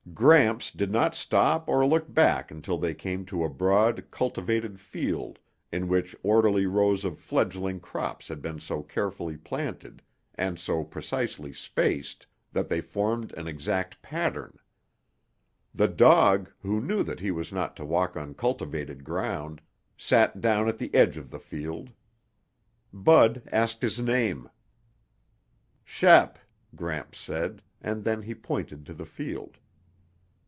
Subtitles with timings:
[0.15, 5.39] Gramps did not stop or look back until they came to a broad cultivated field
[5.71, 10.01] in which orderly rows of fledgling crops had been so carefully planted
[10.35, 14.59] and so precisely spaced that they formed an exact pattern.
[15.73, 19.61] The dog, who knew that he was not to walk on cultivated ground,
[19.97, 21.89] sat down at the edge of the field.
[22.93, 24.49] Bud asked his name.
[25.83, 26.37] "Shep,"
[26.75, 29.57] Gramps said, and then he pointed to the field.